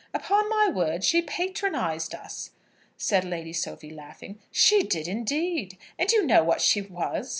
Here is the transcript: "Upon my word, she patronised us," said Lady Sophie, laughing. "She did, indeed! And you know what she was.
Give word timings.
"Upon 0.15 0.49
my 0.49 0.67
word, 0.67 1.03
she 1.03 1.21
patronised 1.21 2.15
us," 2.15 2.49
said 2.97 3.23
Lady 3.23 3.53
Sophie, 3.53 3.91
laughing. 3.93 4.39
"She 4.51 4.81
did, 4.81 5.07
indeed! 5.07 5.77
And 5.99 6.11
you 6.11 6.25
know 6.25 6.43
what 6.43 6.59
she 6.59 6.81
was. 6.81 7.29